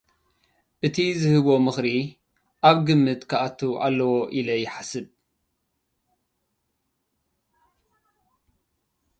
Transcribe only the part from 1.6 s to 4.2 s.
ምኽሪ ኣብ ግምት ክኣቱ ኣለዎ